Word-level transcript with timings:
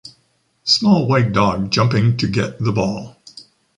Small 0.63 1.07
white 1.07 1.31
dog 1.31 1.69
jumping 1.69 2.17
to 2.17 2.27
get 2.27 2.57
the 2.57 2.71
ball. 2.71 3.17